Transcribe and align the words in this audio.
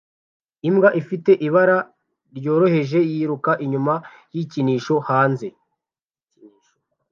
Imbwa 0.67 0.89
ifite 1.01 1.31
ibara 1.47 1.77
ryoroheje 2.37 2.99
yiruka 3.11 3.51
inyuma 3.65 3.93
yikinisho 4.35 4.95
hanze 5.07 5.47